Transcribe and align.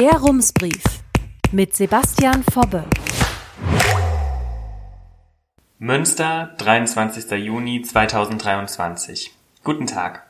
Der 0.00 0.12
Rumsbrief 0.12 0.82
mit 1.52 1.76
Sebastian 1.76 2.42
Fobbe. 2.42 2.86
Münster, 5.78 6.54
23. 6.56 7.30
Juni 7.32 7.82
2023. 7.82 9.30
Guten 9.62 9.86
Tag. 9.86 10.26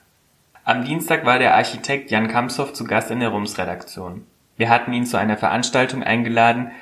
Am 0.65 0.85
Dienstag 0.85 1.25
war 1.25 1.39
der 1.39 1.55
Architekt 1.55 2.11
Jan 2.11 2.27
Kamshoff 2.27 2.73
zu 2.73 2.83
Gast 2.83 3.13
in 3.13 3.21
der 3.21 3.29
Rums-Redaktion. 3.29 4.27
Wir 4.57 4.71
hatten 4.71 4.93
ihn 4.93 5.07
zu 5.07 5.19
einer 5.19 5.37
Veranstaltung 5.37 6.03
eingeladen, 6.03 6.73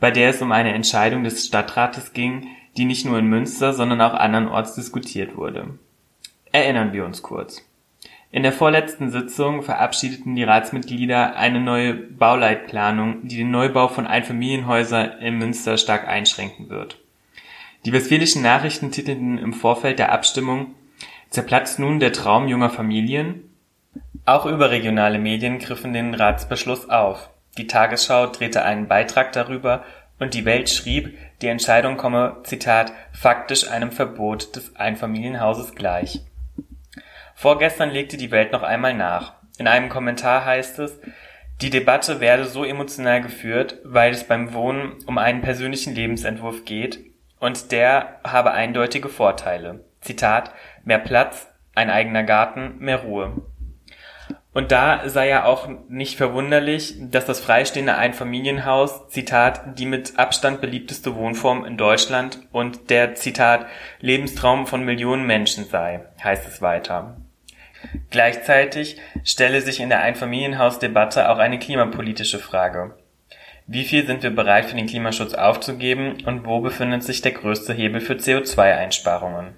bei 0.00 0.10
der 0.10 0.30
es 0.30 0.40
um 0.40 0.50
eine 0.50 0.72
Entscheidung 0.72 1.24
des 1.24 1.44
Stadtrates 1.44 2.14
ging, 2.14 2.46
die 2.78 2.86
nicht 2.86 3.04
nur 3.04 3.18
in 3.18 3.26
Münster, 3.26 3.74
sondern 3.74 4.00
auch 4.00 4.14
andernorts 4.14 4.74
diskutiert 4.74 5.36
wurde. 5.36 5.78
Erinnern 6.50 6.94
wir 6.94 7.04
uns 7.04 7.20
kurz. 7.22 7.67
In 8.30 8.42
der 8.42 8.52
vorletzten 8.52 9.10
Sitzung 9.10 9.62
verabschiedeten 9.62 10.34
die 10.36 10.44
Ratsmitglieder 10.44 11.36
eine 11.36 11.60
neue 11.60 11.94
Bauleitplanung, 11.94 13.26
die 13.26 13.38
den 13.38 13.50
Neubau 13.50 13.88
von 13.88 14.06
Einfamilienhäusern 14.06 15.18
in 15.20 15.38
Münster 15.38 15.78
stark 15.78 16.06
einschränken 16.06 16.68
wird. 16.68 16.98
Die 17.86 17.92
Westfälischen 17.92 18.42
Nachrichten 18.42 18.90
titelten 18.90 19.38
im 19.38 19.54
Vorfeld 19.54 19.98
der 19.98 20.12
Abstimmung 20.12 20.74
Zerplatzt 21.30 21.78
nun 21.78 22.00
der 22.00 22.12
Traum 22.12 22.48
junger 22.48 22.70
Familien? 22.70 23.50
Auch 24.24 24.46
überregionale 24.46 25.18
Medien 25.18 25.58
griffen 25.58 25.92
den 25.92 26.14
Ratsbeschluss 26.14 26.88
auf. 26.88 27.28
Die 27.58 27.66
Tagesschau 27.66 28.26
drehte 28.28 28.64
einen 28.64 28.88
Beitrag 28.88 29.32
darüber 29.32 29.84
und 30.18 30.34
die 30.34 30.44
Welt 30.44 30.70
schrieb, 30.70 31.16
die 31.42 31.48
Entscheidung 31.48 31.96
komme, 31.96 32.38
Zitat, 32.44 32.92
faktisch 33.12 33.68
einem 33.68 33.92
Verbot 33.92 34.56
des 34.56 34.74
Einfamilienhauses 34.76 35.74
gleich. 35.74 36.22
Vorgestern 37.40 37.90
legte 37.90 38.16
die 38.16 38.32
Welt 38.32 38.50
noch 38.50 38.64
einmal 38.64 38.94
nach. 38.94 39.34
In 39.58 39.68
einem 39.68 39.88
Kommentar 39.88 40.44
heißt 40.44 40.80
es, 40.80 40.98
die 41.62 41.70
Debatte 41.70 42.18
werde 42.18 42.46
so 42.46 42.64
emotional 42.64 43.20
geführt, 43.20 43.78
weil 43.84 44.10
es 44.10 44.24
beim 44.24 44.54
Wohnen 44.54 44.96
um 45.06 45.18
einen 45.18 45.40
persönlichen 45.40 45.94
Lebensentwurf 45.94 46.64
geht 46.64 46.98
und 47.38 47.70
der 47.70 48.18
habe 48.24 48.50
eindeutige 48.50 49.08
Vorteile. 49.08 49.84
Zitat, 50.00 50.50
mehr 50.82 50.98
Platz, 50.98 51.46
ein 51.76 51.90
eigener 51.90 52.24
Garten, 52.24 52.74
mehr 52.80 53.04
Ruhe. 53.04 53.40
Und 54.52 54.72
da 54.72 55.08
sei 55.08 55.28
ja 55.28 55.44
auch 55.44 55.68
nicht 55.88 56.16
verwunderlich, 56.16 56.96
dass 56.98 57.24
das 57.24 57.38
freistehende 57.38 57.94
Einfamilienhaus, 57.94 59.10
Zitat, 59.10 59.78
die 59.78 59.86
mit 59.86 60.18
Abstand 60.18 60.60
beliebteste 60.60 61.14
Wohnform 61.14 61.64
in 61.64 61.76
Deutschland 61.76 62.40
und 62.50 62.90
der, 62.90 63.14
Zitat, 63.14 63.66
Lebenstraum 64.00 64.66
von 64.66 64.84
Millionen 64.84 65.24
Menschen 65.24 65.66
sei, 65.66 66.00
heißt 66.20 66.48
es 66.48 66.60
weiter. 66.60 67.16
Gleichzeitig 68.10 68.96
stelle 69.24 69.60
sich 69.60 69.80
in 69.80 69.88
der 69.88 70.00
Einfamilienhausdebatte 70.00 71.28
auch 71.30 71.38
eine 71.38 71.58
klimapolitische 71.58 72.38
Frage. 72.38 72.94
Wie 73.66 73.84
viel 73.84 74.06
sind 74.06 74.22
wir 74.22 74.30
bereit 74.30 74.64
für 74.64 74.76
den 74.76 74.86
Klimaschutz 74.86 75.34
aufzugeben 75.34 76.24
und 76.24 76.46
wo 76.46 76.60
befindet 76.60 77.02
sich 77.02 77.20
der 77.20 77.32
größte 77.32 77.74
Hebel 77.74 78.00
für 78.00 78.14
CO2-Einsparungen? 78.14 79.54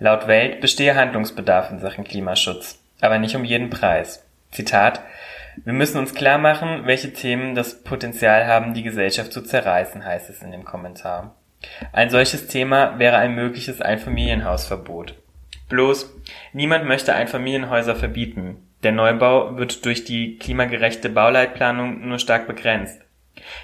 Laut 0.00 0.26
Welt 0.26 0.60
bestehe 0.60 0.94
Handlungsbedarf 0.94 1.70
in 1.70 1.80
Sachen 1.80 2.04
Klimaschutz, 2.04 2.78
aber 3.00 3.18
nicht 3.18 3.34
um 3.34 3.44
jeden 3.44 3.70
Preis. 3.70 4.24
Zitat 4.50 5.00
Wir 5.64 5.72
müssen 5.72 5.98
uns 5.98 6.14
klar 6.14 6.36
machen, 6.38 6.82
welche 6.84 7.12
Themen 7.14 7.54
das 7.54 7.82
Potenzial 7.82 8.46
haben, 8.46 8.74
die 8.74 8.82
Gesellschaft 8.82 9.32
zu 9.32 9.40
zerreißen, 9.40 10.04
heißt 10.04 10.28
es 10.28 10.42
in 10.42 10.52
dem 10.52 10.64
Kommentar. 10.64 11.34
Ein 11.92 12.10
solches 12.10 12.48
Thema 12.48 12.98
wäre 12.98 13.16
ein 13.16 13.34
mögliches 13.34 13.80
Einfamilienhausverbot. 13.80 15.14
Bloß, 15.72 16.14
niemand 16.52 16.84
möchte 16.84 17.14
Einfamilienhäuser 17.14 17.96
verbieten. 17.96 18.58
Der 18.82 18.92
Neubau 18.92 19.56
wird 19.56 19.86
durch 19.86 20.04
die 20.04 20.36
klimagerechte 20.36 21.08
Bauleitplanung 21.08 22.06
nur 22.06 22.18
stark 22.18 22.46
begrenzt. 22.46 23.00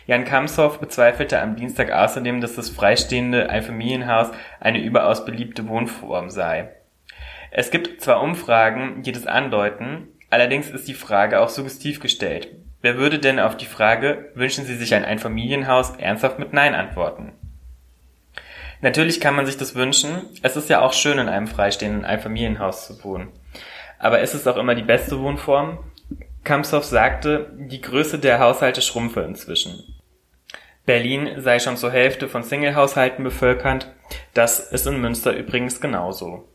Jan 0.07 0.25
Kamshoff 0.25 0.81
bezweifelte 0.81 1.39
am 1.39 1.57
Dienstag 1.57 1.93
außerdem, 1.93 2.41
dass 2.41 2.55
das 2.55 2.71
freistehende 2.71 3.51
Einfamilienhaus 3.51 4.31
eine 4.59 4.83
überaus 4.83 5.27
beliebte 5.27 5.69
Wohnform 5.69 6.31
sei. 6.31 6.71
Es 7.51 7.71
gibt 7.71 8.01
zwar 8.01 8.23
Umfragen, 8.23 9.03
die 9.03 9.13
das 9.13 9.27
andeuten, 9.27 10.09
allerdings 10.31 10.71
ist 10.71 10.89
die 10.89 10.95
Frage 10.95 11.43
auch 11.43 11.51
suggestiv 11.51 12.01
gestellt. 12.01 12.49
Wer 12.81 12.97
würde 12.97 13.19
denn 13.19 13.39
auf 13.39 13.55
die 13.55 13.67
Frage, 13.67 14.31
wünschen 14.35 14.65
Sie 14.65 14.77
sich 14.77 14.95
ein 14.95 15.05
Einfamilienhaus, 15.05 15.97
ernsthaft 15.97 16.39
mit 16.39 16.55
Nein 16.55 16.75
antworten? 16.75 17.35
Natürlich 18.81 19.21
kann 19.21 19.35
man 19.35 19.47
sich 19.47 19.57
das 19.57 19.75
wünschen. 19.75 20.27
Es 20.43 20.57
ist 20.57 20.69
ja 20.69 20.81
auch 20.81 20.93
schön, 20.93 21.19
in 21.19 21.29
einem 21.29 21.49
freistehenden 21.49 22.05
Einfamilienhaus 22.05 22.87
zu 22.87 23.03
wohnen. 23.03 23.29
Aber 23.99 24.21
ist 24.21 24.35
es 24.35 24.47
auch 24.47 24.57
immer 24.57 24.75
die 24.75 24.83
beste 24.83 25.19
Wohnform? 25.21 25.79
Kamsov 26.45 26.85
sagte, 26.85 27.51
die 27.57 27.81
Größe 27.81 28.19
der 28.19 28.39
Haushalte 28.39 28.81
schrumpfe 28.81 29.21
inzwischen. 29.23 29.83
Berlin 30.87 31.43
sei 31.43 31.59
schon 31.59 31.77
zur 31.77 31.91
Hälfte 31.91 32.29
von 32.29 32.43
Singlehaushalten 32.43 33.23
bevölkert, 33.23 33.93
das 34.33 34.61
ist 34.61 34.87
in 34.87 35.01
Münster 35.01 35.33
übrigens 35.37 35.81
genauso. 35.81 36.49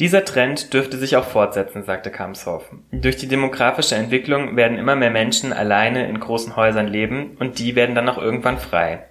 Dieser 0.00 0.24
Trend 0.24 0.72
dürfte 0.72 0.96
sich 0.96 1.16
auch 1.16 1.26
fortsetzen, 1.26 1.84
sagte 1.84 2.10
Kamshoff. 2.10 2.64
Durch 2.90 3.16
die 3.16 3.28
demografische 3.28 3.94
Entwicklung 3.94 4.56
werden 4.56 4.78
immer 4.78 4.96
mehr 4.96 5.10
Menschen 5.10 5.52
alleine 5.52 6.08
in 6.08 6.18
großen 6.18 6.56
Häusern 6.56 6.88
leben 6.88 7.36
und 7.38 7.58
die 7.58 7.76
werden 7.76 7.94
dann 7.94 8.08
auch 8.08 8.18
irgendwann 8.18 8.58
frei. 8.58 9.04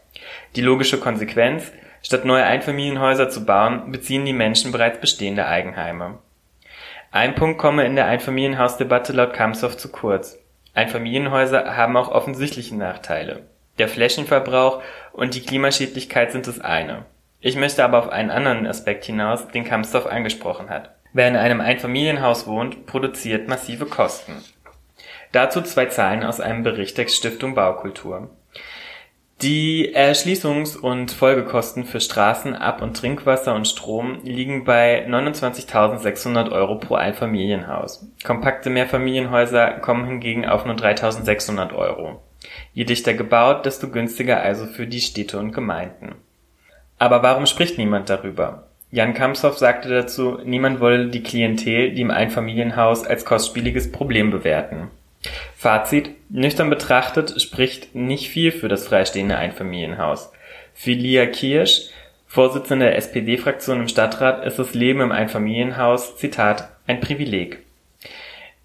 Die 0.55 0.61
logische 0.61 0.99
Konsequenz, 0.99 1.71
Statt 2.01 2.25
neue 2.25 2.43
Einfamilienhäuser 2.43 3.29
zu 3.29 3.45
bauen, 3.45 3.91
beziehen 3.91 4.25
die 4.25 4.33
Menschen 4.33 4.71
bereits 4.71 4.99
bestehende 4.99 5.47
Eigenheime. 5.47 6.17
Ein 7.11 7.35
Punkt 7.35 7.57
komme 7.57 7.85
in 7.85 7.95
der 7.95 8.05
Einfamilienhausdebatte 8.05 9.13
laut 9.13 9.33
Kamshoff 9.33 9.77
zu 9.77 9.91
kurz. 9.91 10.39
Einfamilienhäuser 10.73 11.75
haben 11.75 11.97
auch 11.97 12.09
offensichtliche 12.09 12.75
Nachteile. 12.75 13.43
Der 13.77 13.89
Flächenverbrauch 13.89 14.81
und 15.11 15.35
die 15.35 15.41
Klimaschädlichkeit 15.41 16.31
sind 16.31 16.47
das 16.47 16.59
eine. 16.61 17.05
Ich 17.39 17.55
möchte 17.55 17.83
aber 17.83 17.99
auf 17.99 18.09
einen 18.09 18.29
anderen 18.29 18.67
Aspekt 18.67 19.05
hinaus, 19.05 19.47
den 19.47 19.63
Kamsdorf 19.63 20.05
angesprochen 20.05 20.69
hat. 20.69 20.91
Wer 21.13 21.27
in 21.27 21.35
einem 21.35 21.59
Einfamilienhaus 21.59 22.47
wohnt, 22.47 22.85
produziert 22.85 23.49
massive 23.49 23.85
Kosten. 23.85 24.43
Dazu 25.31 25.61
zwei 25.61 25.87
Zahlen 25.87 26.23
aus 26.23 26.39
einem 26.39 26.63
Bericht 26.63 26.97
der 26.97 27.07
Stiftung 27.07 27.55
Baukultur. 27.55 28.29
Die 29.41 29.95
Erschließungs- 29.95 30.77
und 30.77 31.11
Folgekosten 31.11 31.85
für 31.85 31.99
Straßen, 31.99 32.53
Ab- 32.53 32.83
und 32.83 32.95
Trinkwasser 32.95 33.55
und 33.55 33.67
Strom 33.67 34.19
liegen 34.23 34.65
bei 34.65 35.07
29.600 35.07 36.51
Euro 36.51 36.75
pro 36.75 36.93
Einfamilienhaus. 36.93 38.05
Kompakte 38.23 38.69
Mehrfamilienhäuser 38.69 39.79
kommen 39.79 40.05
hingegen 40.05 40.45
auf 40.45 40.65
nur 40.65 40.75
3.600 40.75 41.73
Euro. 41.73 42.21
Je 42.73 42.83
dichter 42.83 43.15
gebaut, 43.15 43.65
desto 43.65 43.89
günstiger 43.89 44.41
also 44.41 44.67
für 44.67 44.85
die 44.85 45.01
Städte 45.01 45.39
und 45.39 45.53
Gemeinden. 45.53 46.13
Aber 46.99 47.23
warum 47.23 47.47
spricht 47.47 47.79
niemand 47.79 48.11
darüber? 48.11 48.67
Jan 48.91 49.15
Kamshoff 49.15 49.57
sagte 49.57 49.89
dazu, 49.89 50.37
niemand 50.45 50.81
wolle 50.81 51.07
die 51.07 51.23
Klientel, 51.23 51.93
die 51.93 52.01
im 52.01 52.11
Einfamilienhaus 52.11 53.07
als 53.07 53.25
kostspieliges 53.25 53.91
Problem 53.91 54.29
bewerten. 54.29 54.91
Fazit: 55.55 56.11
Nüchtern 56.29 56.69
betrachtet 56.69 57.41
spricht 57.41 57.93
nicht 57.95 58.29
viel 58.29 58.51
für 58.51 58.67
das 58.67 58.87
freistehende 58.87 59.37
Einfamilienhaus. 59.37 60.31
Für 60.73 60.91
Lia 60.91 61.25
Kirsch, 61.27 61.89
Vorsitzende 62.27 62.85
der 62.85 62.95
SPD-Fraktion 62.95 63.81
im 63.81 63.87
Stadtrat, 63.89 64.45
ist 64.45 64.57
das 64.57 64.73
Leben 64.73 65.01
im 65.01 65.11
Einfamilienhaus, 65.11 66.15
Zitat, 66.15 66.69
ein 66.87 67.01
Privileg. 67.01 67.59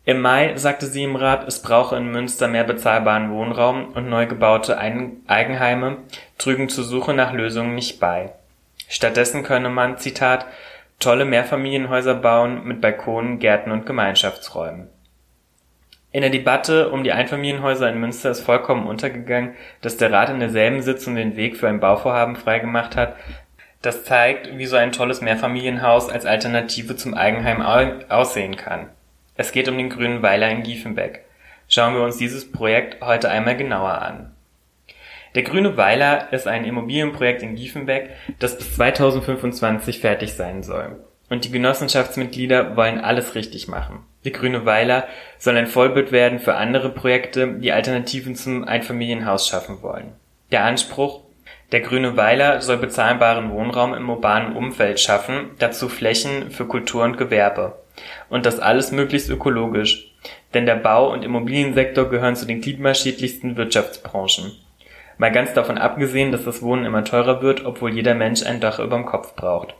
Im 0.04 0.20
Mai 0.20 0.56
sagte 0.56 0.86
sie 0.86 1.02
im 1.02 1.16
Rat, 1.16 1.48
es 1.48 1.60
brauche 1.60 1.96
in 1.96 2.12
Münster 2.12 2.46
mehr 2.46 2.62
bezahlbaren 2.62 3.32
Wohnraum 3.32 3.88
und 3.88 4.08
neu 4.08 4.26
gebaute 4.26 4.78
Eigenheime 4.78 5.96
trügen 6.38 6.68
zur 6.68 6.84
Suche 6.84 7.12
nach 7.12 7.32
Lösungen 7.32 7.74
nicht 7.74 7.98
bei. 7.98 8.30
Stattdessen 8.88 9.42
könne 9.42 9.68
man, 9.68 9.98
Zitat, 9.98 10.46
tolle 11.00 11.24
Mehrfamilienhäuser 11.24 12.14
bauen 12.14 12.64
mit 12.64 12.80
Balkonen, 12.80 13.40
Gärten 13.40 13.72
und 13.72 13.84
Gemeinschaftsräumen. 13.84 14.88
In 16.16 16.22
der 16.22 16.30
Debatte 16.30 16.88
um 16.88 17.04
die 17.04 17.12
Einfamilienhäuser 17.12 17.90
in 17.90 18.00
Münster 18.00 18.30
ist 18.30 18.40
vollkommen 18.40 18.86
untergegangen, 18.86 19.54
dass 19.82 19.98
der 19.98 20.10
Rat 20.10 20.30
in 20.30 20.40
derselben 20.40 20.80
Sitzung 20.80 21.14
den 21.14 21.36
Weg 21.36 21.58
für 21.58 21.68
ein 21.68 21.78
Bauvorhaben 21.78 22.36
freigemacht 22.36 22.96
hat, 22.96 23.16
das 23.82 24.04
zeigt, 24.04 24.56
wie 24.56 24.64
so 24.64 24.76
ein 24.76 24.92
tolles 24.92 25.20
Mehrfamilienhaus 25.20 26.08
als 26.08 26.24
Alternative 26.24 26.96
zum 26.96 27.12
Eigenheim 27.12 27.60
aussehen 27.60 28.56
kann. 28.56 28.88
Es 29.34 29.52
geht 29.52 29.68
um 29.68 29.76
den 29.76 29.90
Grünen 29.90 30.22
Weiler 30.22 30.48
in 30.48 30.62
Giefenbeck. 30.62 31.26
Schauen 31.68 31.92
wir 31.94 32.02
uns 32.02 32.16
dieses 32.16 32.50
Projekt 32.50 33.04
heute 33.04 33.28
einmal 33.28 33.58
genauer 33.58 34.00
an. 34.00 34.34
Der 35.34 35.42
Grüne 35.42 35.76
Weiler 35.76 36.32
ist 36.32 36.48
ein 36.48 36.64
Immobilienprojekt 36.64 37.42
in 37.42 37.56
Giefenbeck, 37.56 38.08
das 38.38 38.56
bis 38.56 38.74
2025 38.76 40.00
fertig 40.00 40.32
sein 40.32 40.62
soll. 40.62 40.96
Und 41.28 41.44
die 41.44 41.52
Genossenschaftsmitglieder 41.52 42.74
wollen 42.74 43.00
alles 43.02 43.34
richtig 43.34 43.68
machen. 43.68 44.06
Die 44.26 44.32
Grüne 44.32 44.66
Weiler 44.66 45.06
soll 45.38 45.56
ein 45.56 45.68
Vollbild 45.68 46.10
werden 46.10 46.40
für 46.40 46.56
andere 46.56 46.88
Projekte, 46.88 47.46
die 47.60 47.70
Alternativen 47.70 48.34
zum 48.34 48.64
Einfamilienhaus 48.64 49.46
schaffen 49.46 49.82
wollen. 49.82 50.14
Der 50.50 50.64
Anspruch 50.64 51.20
der 51.70 51.80
Grüne 51.80 52.16
Weiler 52.16 52.60
soll 52.60 52.76
bezahlbaren 52.76 53.52
Wohnraum 53.52 53.94
im 53.94 54.10
urbanen 54.10 54.56
Umfeld 54.56 54.98
schaffen, 54.98 55.50
dazu 55.60 55.88
Flächen 55.88 56.50
für 56.50 56.66
Kultur 56.66 57.04
und 57.04 57.18
Gewerbe. 57.18 57.78
Und 58.28 58.46
das 58.46 58.58
alles 58.58 58.90
möglichst 58.90 59.30
ökologisch. 59.30 60.12
denn 60.54 60.66
der 60.66 60.76
Bau- 60.76 61.12
und 61.12 61.24
Immobiliensektor 61.24 62.08
gehören 62.08 62.34
zu 62.34 62.46
den 62.46 62.60
klimaschädlichsten 62.60 63.56
Wirtschaftsbranchen. 63.56 64.52
Mal 65.18 65.30
ganz 65.30 65.52
davon 65.52 65.78
abgesehen, 65.78 66.32
dass 66.32 66.44
das 66.44 66.62
Wohnen 66.62 66.84
immer 66.84 67.04
teurer 67.04 67.42
wird, 67.42 67.64
obwohl 67.64 67.94
jeder 67.94 68.14
Mensch 68.14 68.44
ein 68.44 68.60
Dach 68.60 68.80
überm 68.80 69.06
Kopf 69.06 69.36
braucht. 69.36 69.74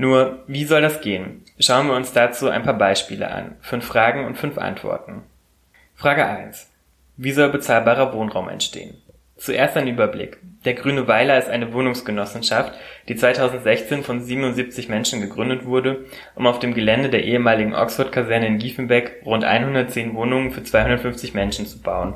Nur, 0.00 0.44
wie 0.46 0.64
soll 0.64 0.80
das 0.80 1.02
gehen? 1.02 1.42
Schauen 1.58 1.88
wir 1.88 1.94
uns 1.94 2.14
dazu 2.14 2.48
ein 2.48 2.62
paar 2.62 2.78
Beispiele 2.78 3.30
an. 3.30 3.56
Fünf 3.60 3.84
Fragen 3.84 4.24
und 4.24 4.38
fünf 4.38 4.56
Antworten. 4.56 5.24
Frage 5.94 6.24
1. 6.24 6.70
Wie 7.18 7.32
soll 7.32 7.50
bezahlbarer 7.50 8.14
Wohnraum 8.14 8.48
entstehen? 8.48 8.96
Zuerst 9.36 9.76
ein 9.76 9.88
Überblick. 9.88 10.38
Der 10.64 10.72
Grüne 10.72 11.06
Weiler 11.06 11.36
ist 11.36 11.50
eine 11.50 11.74
Wohnungsgenossenschaft, 11.74 12.72
die 13.08 13.16
2016 13.16 14.02
von 14.02 14.24
77 14.24 14.88
Menschen 14.88 15.20
gegründet 15.20 15.66
wurde, 15.66 16.06
um 16.34 16.46
auf 16.46 16.60
dem 16.60 16.72
Gelände 16.72 17.10
der 17.10 17.24
ehemaligen 17.24 17.74
Oxford-Kaserne 17.74 18.46
in 18.46 18.58
Diefenbeck 18.58 19.20
rund 19.26 19.44
110 19.44 20.14
Wohnungen 20.14 20.50
für 20.50 20.62
250 20.62 21.34
Menschen 21.34 21.66
zu 21.66 21.78
bauen. 21.78 22.14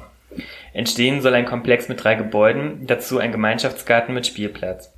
Entstehen 0.73 1.21
soll 1.21 1.35
ein 1.35 1.45
Komplex 1.45 1.91
mit 1.91 2.03
drei 2.03 2.15
Gebäuden, 2.15 2.87
dazu 2.87 3.19
ein 3.19 3.31
Gemeinschaftsgarten 3.31 4.15
mit 4.15 4.27
Spielplatz. 4.27 4.94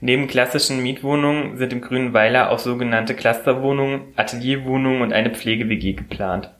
Neben 0.00 0.28
klassischen 0.28 0.82
Mietwohnungen 0.82 1.58
sind 1.58 1.72
im 1.72 1.82
Grünen 1.82 2.14
Weiler 2.14 2.50
auch 2.50 2.58
sogenannte 2.58 3.14
Clusterwohnungen, 3.14 4.14
Atelierwohnungen 4.16 5.02
und 5.02 5.12
eine 5.12 5.30
Pflege-WG 5.30 5.92
geplant. 5.92 6.50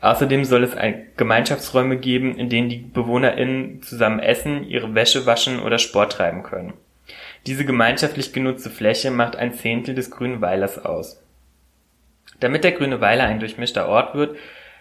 Außerdem 0.00 0.44
soll 0.44 0.62
es 0.62 0.76
Gemeinschaftsräume 1.16 1.96
geben, 1.96 2.36
in 2.36 2.48
denen 2.48 2.68
die 2.68 2.76
BewohnerInnen 2.76 3.82
zusammen 3.82 4.20
essen, 4.20 4.68
ihre 4.68 4.94
Wäsche 4.94 5.26
waschen 5.26 5.60
oder 5.60 5.78
Sport 5.78 6.12
treiben 6.12 6.44
können. 6.44 6.74
Diese 7.46 7.64
gemeinschaftlich 7.64 8.32
genutzte 8.32 8.70
Fläche 8.70 9.10
macht 9.10 9.36
ein 9.36 9.54
Zehntel 9.54 9.94
des 9.94 10.10
Grünen 10.10 10.40
Weilers 10.40 10.84
aus. 10.84 11.22
Damit 12.38 12.64
der 12.64 12.72
Grüne 12.72 13.00
Weiler 13.00 13.24
ein 13.24 13.40
durchmischter 13.40 13.88
Ort 13.88 14.14
wird, 14.14 14.36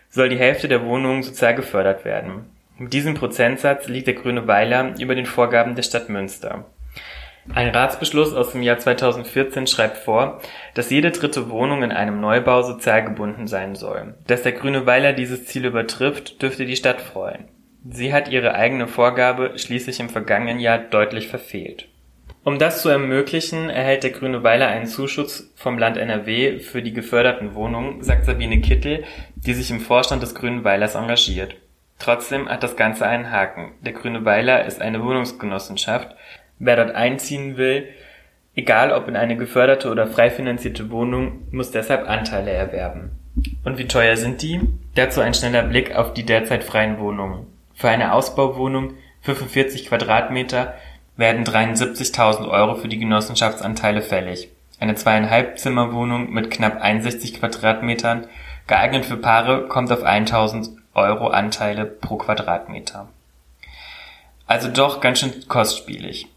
soll 0.10 0.30
die 0.30 0.38
Hälfte 0.38 0.68
der 0.68 0.86
Wohnungen 0.86 1.24
sozial 1.24 1.56
gefördert 1.56 2.06
werden. 2.06 2.46
Mit 2.78 2.94
diesem 2.94 3.14
Prozentsatz 3.14 3.88
liegt 3.88 4.08
der 4.08 4.16
Grüne 4.16 4.48
Weiler 4.48 4.94
über 5.00 5.16
den 5.16 5.26
Vorgaben 5.26 5.76
der 5.76 5.84
Stadt 5.84 6.10
Münster. 6.10 6.66
Ein 7.54 7.70
Ratsbeschluss 7.70 8.34
aus 8.34 8.52
dem 8.52 8.64
Jahr 8.64 8.80
2014 8.80 9.68
schreibt 9.68 9.98
vor, 9.98 10.42
dass 10.74 10.90
jede 10.90 11.12
dritte 11.12 11.50
Wohnung 11.50 11.84
in 11.84 11.92
einem 11.92 12.20
Neubau 12.20 12.64
sozial 12.64 13.04
gebunden 13.04 13.48
sein 13.48 13.76
soll. 13.76 14.16
Dass 14.28 14.42
der 14.42 14.54
Grüne 14.54 14.86
Weiler 14.86 15.14
dieses 15.14 15.46
Ziel 15.46 15.66
übertrifft, 15.66 16.42
dürfte 16.42 16.66
die 16.66 16.76
Stadt 16.76 17.02
freuen. 17.02 17.46
Sie 17.88 18.14
hat 18.14 18.30
ihre 18.30 18.56
eigene 18.56 18.88
Vorgabe 18.88 19.60
schließlich 19.60 20.00
im 20.00 20.10
vergangenen 20.10 20.60
Jahr 20.60 20.80
deutlich 20.80 21.28
verfehlt. 21.28 21.88
Um 22.44 22.60
das 22.60 22.82
zu 22.82 22.90
ermöglichen, 22.90 23.70
erhält 23.70 24.04
der 24.04 24.12
Grüne 24.12 24.44
Weiler 24.44 24.68
einen 24.68 24.88
Zuschuss 24.88 25.52
vom 25.56 25.78
Land 25.78 25.98
NRW 25.98 26.60
für 26.60 26.82
die 26.82 26.94
geförderten 26.94 27.54
Wohnungen, 27.54 28.04
sagt 28.04 28.26
Sabine 28.26 28.62
Kittel, 28.62 29.04
die 29.36 29.54
sich 29.54 29.70
im 29.72 29.80
Vorstand 29.80 30.24
des 30.24 30.36
Grünen 30.36 30.64
Weilers 30.64 30.96
engagiert. 30.96 31.56
Trotzdem 32.00 32.50
hat 32.50 32.62
das 32.62 32.76
Ganze 32.76 33.08
einen 33.08 33.32
Haken. 33.32 33.74
Der 33.82 33.94
Grüne 33.94 34.26
Weiler 34.26 34.66
ist 34.66 34.82
eine 34.82 35.04
Wohnungsgenossenschaft, 35.04 36.16
Wer 36.60 36.78
dort 36.78 36.96
einziehen 36.96 37.58
will, 37.58 37.90
egal 38.56 38.92
ob 38.92 39.08
in 39.08 39.16
eine 39.16 39.36
geförderte 39.36 39.90
oder 39.90 40.08
frei 40.08 40.30
finanzierte 40.30 40.90
Wohnung, 40.90 41.48
muss 41.52 41.72
deshalb 41.72 42.08
Anteile 42.08 42.52
erwerben. 42.52 43.12
Und 43.64 43.78
wie 43.78 43.88
teuer 43.88 44.16
sind 44.16 44.42
die? 44.42 44.62
Dazu 44.96 45.22
ein 45.22 45.34
schneller 45.34 45.64
Blick 45.64 45.96
auf 45.96 46.14
die 46.14 46.26
derzeit 46.26 46.64
freien 46.64 47.00
Wohnungen. 47.00 47.48
Für 47.74 47.90
eine 47.90 48.14
Ausbauwohnung 48.14 48.94
45 49.22 49.88
Quadratmeter 49.88 50.76
werden 51.18 51.44
73.000 51.44 52.50
Euro 52.50 52.76
für 52.76 52.88
die 52.88 53.00
Genossenschaftsanteile 53.00 54.02
fällig. 54.02 54.50
Eine 54.80 54.96
zweieinhalb 54.96 55.58
Zimmerwohnung 55.60 56.32
mit 56.32 56.52
knapp 56.52 56.82
61 56.82 57.40
Quadratmetern, 57.40 58.28
geeignet 58.68 59.06
für 59.06 59.18
Paare, 59.18 59.68
kommt 59.68 59.92
auf 59.92 60.04
1000 60.04 60.70
Euro 60.94 61.28
Anteile 61.28 61.86
pro 61.86 62.18
Quadratmeter. 62.18 63.10
Also 64.48 64.70
doch 64.70 65.02
ganz 65.02 65.20
schön 65.20 65.48
kostspielig. 65.48 66.28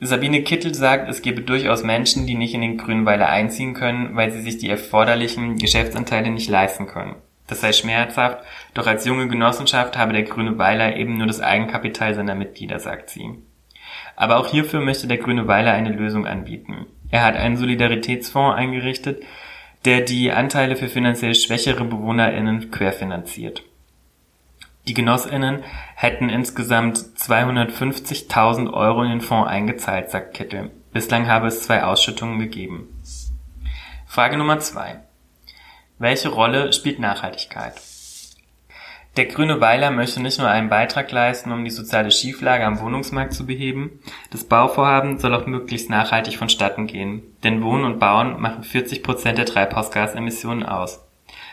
Sabine 0.00 0.42
Kittel 0.42 0.74
sagt, 0.74 1.08
es 1.08 1.22
gebe 1.22 1.42
durchaus 1.42 1.82
Menschen, 1.82 2.26
die 2.26 2.36
nicht 2.36 2.54
in 2.54 2.60
den 2.60 2.78
Grünweiler 2.78 3.28
einziehen 3.28 3.74
können, 3.74 4.14
weil 4.14 4.30
sie 4.30 4.42
sich 4.42 4.58
die 4.58 4.70
erforderlichen 4.70 5.56
Geschäftsanteile 5.56 6.30
nicht 6.30 6.48
leisten 6.48 6.86
können. 6.86 7.16
Das 7.48 7.62
sei 7.62 7.72
schmerzhaft, 7.72 8.44
doch 8.74 8.86
als 8.86 9.06
junge 9.06 9.26
Genossenschaft 9.26 9.98
habe 9.98 10.12
der 10.12 10.22
Grüne 10.22 10.56
Weiler 10.56 10.96
eben 10.96 11.16
nur 11.16 11.26
das 11.26 11.40
Eigenkapital 11.40 12.14
seiner 12.14 12.36
Mitglieder, 12.36 12.78
sagt 12.78 13.10
sie. 13.10 13.28
Aber 14.14 14.36
auch 14.36 14.46
hierfür 14.46 14.80
möchte 14.80 15.08
der 15.08 15.16
Grüne 15.16 15.48
Weiler 15.48 15.72
eine 15.72 15.90
Lösung 15.90 16.26
anbieten. 16.26 16.86
Er 17.10 17.24
hat 17.24 17.36
einen 17.36 17.56
Solidaritätsfonds 17.56 18.56
eingerichtet, 18.56 19.24
der 19.84 20.02
die 20.02 20.30
Anteile 20.30 20.76
für 20.76 20.88
finanziell 20.88 21.34
schwächere 21.34 21.84
BewohnerInnen 21.84 22.70
querfinanziert. 22.70 23.64
Die 24.88 24.94
GenossInnen 24.94 25.64
hätten 25.96 26.30
insgesamt 26.30 26.96
250.000 26.96 28.72
Euro 28.72 29.02
in 29.02 29.10
den 29.10 29.20
Fonds 29.20 29.50
eingezahlt, 29.50 30.10
sagt 30.10 30.32
Kittel. 30.32 30.70
Bislang 30.94 31.26
habe 31.26 31.48
es 31.48 31.62
zwei 31.62 31.84
Ausschüttungen 31.84 32.38
gegeben. 32.38 32.88
Frage 34.06 34.38
Nummer 34.38 34.60
zwei: 34.60 35.00
Welche 35.98 36.30
Rolle 36.30 36.72
spielt 36.72 37.00
Nachhaltigkeit? 37.00 37.74
Der 39.18 39.26
Grüne 39.26 39.60
Weiler 39.60 39.90
möchte 39.90 40.22
nicht 40.22 40.38
nur 40.38 40.48
einen 40.48 40.70
Beitrag 40.70 41.12
leisten, 41.12 41.52
um 41.52 41.66
die 41.66 41.70
soziale 41.70 42.10
Schieflage 42.10 42.64
am 42.64 42.80
Wohnungsmarkt 42.80 43.34
zu 43.34 43.44
beheben, 43.44 44.00
das 44.30 44.44
Bauvorhaben 44.44 45.18
soll 45.18 45.34
auch 45.34 45.44
möglichst 45.44 45.90
nachhaltig 45.90 46.38
vonstatten 46.38 46.86
gehen, 46.86 47.24
denn 47.44 47.62
Wohnen 47.62 47.84
und 47.84 47.98
Bauen 47.98 48.40
machen 48.40 48.62
40 48.62 49.02
Prozent 49.02 49.36
der 49.36 49.44
Treibhausgasemissionen 49.44 50.64
aus. 50.64 51.04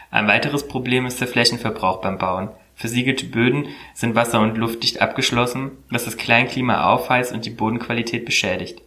Ein 0.09 0.29
weiteres 0.29 0.69
Problem 0.69 1.05
ist 1.05 1.19
der 1.19 1.27
Flächenverbrauch 1.27 1.99
beim 1.99 2.17
Bauen. 2.17 2.51
Versiegelte 2.75 3.25
Böden 3.25 3.67
sind 3.93 4.15
wasser- 4.15 4.41
und 4.41 4.57
luftdicht 4.57 5.01
abgeschlossen, 5.01 5.71
was 5.89 6.05
das 6.05 6.17
Kleinklima 6.17 6.91
aufheizt 6.91 7.31
und 7.31 7.45
die 7.45 7.51
Bodenqualität 7.51 8.25
beschädigt. 8.25 8.81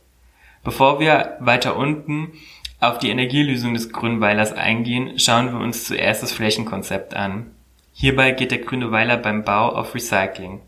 Bevor 0.63 1.01
wir 1.01 1.37
weiter 1.41 1.77
unten 1.77 2.33
auf 2.81 2.99
die 2.99 3.09
Energielösung 3.09 3.75
des 3.75 3.91
Grünweilers 3.91 4.53
eingehen, 4.53 5.19
schauen 5.19 5.53
wir 5.53 5.61
uns 5.61 5.85
zuerst 5.85 6.23
das 6.23 6.33
Flächenkonzept 6.33 7.15
an. 7.15 7.47
Hierbei 7.93 8.31
geht 8.33 8.51
der 8.51 8.59
Grüne 8.59 8.93
Weiler 8.93 9.17
beim 9.17 9.43
Bau 9.43 9.71
auf 9.71 9.95
Recycling. 9.95 10.61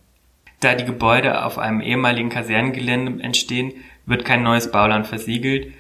Da 0.59 0.75
die 0.75 0.85
Gebäude 0.85 1.45
auf 1.45 1.59
einem 1.59 1.81
ehemaligen 1.81 2.29
Kasernengelände 2.29 3.23
entstehen, 3.23 3.73
wird 4.07 4.25
kein 4.25 4.43
neues 4.43 4.71
Bauland 4.71 5.07
versiegelt, 5.07 5.73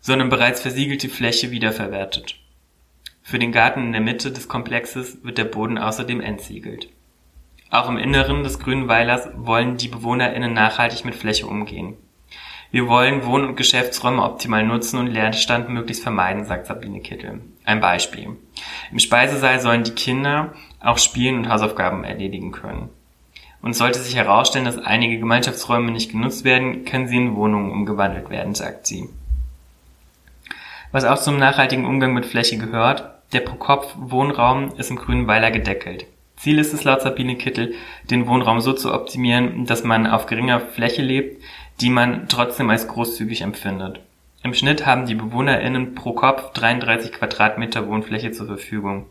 sondern 0.00 0.28
bereits 0.28 0.60
versiegelte 0.60 1.08
Fläche 1.08 1.50
wiederverwertet. 1.50 2.36
Für 3.26 3.38
den 3.38 3.52
Garten 3.52 3.80
in 3.86 3.92
der 3.92 4.02
Mitte 4.02 4.30
des 4.30 4.48
Komplexes 4.48 5.24
wird 5.24 5.38
der 5.38 5.44
Boden 5.44 5.78
außerdem 5.78 6.20
entsiegelt. 6.20 6.90
Auch 7.70 7.88
im 7.88 7.96
Inneren 7.96 8.44
des 8.44 8.58
Grünen 8.58 8.86
Weilers 8.86 9.30
wollen 9.34 9.78
die 9.78 9.88
BewohnerInnen 9.88 10.52
nachhaltig 10.52 11.06
mit 11.06 11.14
Fläche 11.14 11.46
umgehen. 11.46 11.96
Wir 12.70 12.86
wollen 12.86 13.24
Wohn- 13.24 13.46
und 13.46 13.56
Geschäftsräume 13.56 14.22
optimal 14.22 14.62
nutzen 14.62 14.98
und 14.98 15.06
Leerstand 15.06 15.70
möglichst 15.70 16.02
vermeiden, 16.02 16.44
sagt 16.44 16.66
Sabine 16.66 17.00
Kittel. 17.00 17.40
Ein 17.64 17.80
Beispiel. 17.80 18.36
Im 18.92 18.98
Speisesaal 18.98 19.58
sollen 19.58 19.84
die 19.84 19.94
Kinder 19.94 20.52
auch 20.78 20.98
spielen 20.98 21.38
und 21.38 21.48
Hausaufgaben 21.48 22.04
erledigen 22.04 22.52
können. 22.52 22.90
Und 23.62 23.74
sollte 23.74 24.00
sich 24.00 24.16
herausstellen, 24.16 24.66
dass 24.66 24.76
einige 24.76 25.18
Gemeinschaftsräume 25.18 25.90
nicht 25.90 26.12
genutzt 26.12 26.44
werden, 26.44 26.84
können 26.84 27.08
sie 27.08 27.16
in 27.16 27.36
Wohnungen 27.36 27.72
umgewandelt 27.72 28.28
werden, 28.28 28.54
sagt 28.54 28.86
sie. 28.86 29.08
Was 30.94 31.04
auch 31.04 31.18
zum 31.18 31.40
nachhaltigen 31.40 31.86
Umgang 31.86 32.14
mit 32.14 32.24
Fläche 32.24 32.56
gehört, 32.56 33.10
der 33.32 33.40
Pro-Kopf-Wohnraum 33.40 34.76
ist 34.76 34.92
im 34.92 34.96
Grünen 34.96 35.26
Weiler 35.26 35.50
gedeckelt. 35.50 36.06
Ziel 36.36 36.56
ist 36.60 36.72
es 36.72 36.84
laut 36.84 37.02
Sabine 37.02 37.34
Kittel, 37.34 37.74
den 38.12 38.28
Wohnraum 38.28 38.60
so 38.60 38.72
zu 38.72 38.94
optimieren, 38.94 39.66
dass 39.66 39.82
man 39.82 40.06
auf 40.06 40.26
geringer 40.26 40.60
Fläche 40.60 41.02
lebt, 41.02 41.42
die 41.80 41.90
man 41.90 42.28
trotzdem 42.28 42.70
als 42.70 42.86
großzügig 42.86 43.40
empfindet. 43.42 43.98
Im 44.44 44.54
Schnitt 44.54 44.86
haben 44.86 45.06
die 45.06 45.16
BewohnerInnen 45.16 45.96
pro 45.96 46.12
Kopf 46.12 46.52
33 46.52 47.10
Quadratmeter 47.10 47.88
Wohnfläche 47.88 48.30
zur 48.30 48.46
Verfügung. 48.46 49.06